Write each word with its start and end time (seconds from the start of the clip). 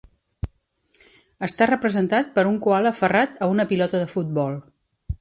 Està 1.49 1.69
representat 1.71 2.33
per 2.39 2.47
un 2.55 2.59
coala 2.67 2.97
aferrat 2.99 3.41
a 3.49 3.55
una 3.55 3.71
pilota 3.75 4.05
de 4.07 4.13
futbol. 4.19 4.61